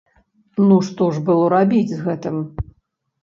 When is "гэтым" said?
2.05-2.39